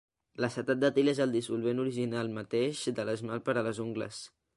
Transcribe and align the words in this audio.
L'acetat 0.43 0.79
d'etil 0.83 1.11
és 1.11 1.19
el 1.25 1.35
dissolvent 1.35 1.81
original 1.83 2.31
mateix 2.39 2.81
de 3.01 3.05
l'esmalt 3.11 3.47
per 3.51 3.57
a 3.57 3.65
les 3.69 3.83
ungles. 3.85 4.23